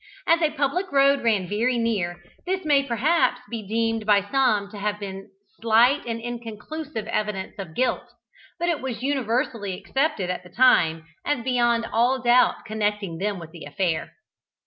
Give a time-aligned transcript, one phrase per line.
[0.25, 4.79] As a public road ran very near, this may perhaps be deemed by some to
[4.79, 8.11] have been slight and inconclusive evidence of their guilt;
[8.57, 13.51] but it was universally accepted at the time as beyond all doubt connecting them with
[13.51, 14.13] the affair.